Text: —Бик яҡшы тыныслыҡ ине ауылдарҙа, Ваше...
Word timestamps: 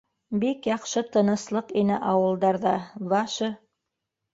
—Бик 0.43 0.69
яҡшы 0.69 1.03
тыныслыҡ 1.17 1.75
ине 1.85 2.03
ауылдарҙа, 2.15 2.77
Ваше... 3.17 3.57